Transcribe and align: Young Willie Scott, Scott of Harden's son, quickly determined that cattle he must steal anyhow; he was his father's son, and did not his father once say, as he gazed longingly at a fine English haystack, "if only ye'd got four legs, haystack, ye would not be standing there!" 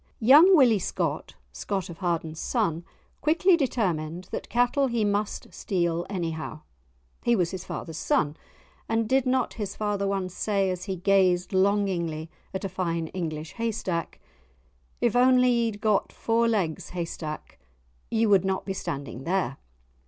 Young 0.19 0.57
Willie 0.57 0.79
Scott, 0.79 1.35
Scott 1.51 1.87
of 1.87 1.99
Harden's 1.99 2.39
son, 2.39 2.83
quickly 3.21 3.55
determined 3.55 4.29
that 4.31 4.49
cattle 4.49 4.87
he 4.87 5.05
must 5.05 5.53
steal 5.53 6.07
anyhow; 6.09 6.61
he 7.21 7.35
was 7.35 7.51
his 7.51 7.65
father's 7.65 7.99
son, 7.99 8.35
and 8.89 9.07
did 9.07 9.27
not 9.27 9.53
his 9.53 9.75
father 9.75 10.07
once 10.07 10.33
say, 10.33 10.71
as 10.71 10.85
he 10.85 10.95
gazed 10.95 11.53
longingly 11.53 12.31
at 12.51 12.65
a 12.65 12.67
fine 12.69 13.09
English 13.09 13.53
haystack, 13.57 14.19
"if 15.01 15.15
only 15.15 15.49
ye'd 15.51 15.81
got 15.81 16.11
four 16.11 16.47
legs, 16.47 16.89
haystack, 16.97 17.59
ye 18.09 18.25
would 18.25 18.43
not 18.43 18.65
be 18.65 18.73
standing 18.73 19.23
there!" 19.23 19.57